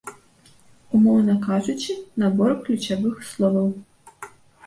[0.99, 1.91] Умоўна кажучы,
[2.23, 3.67] набор ключавых словаў.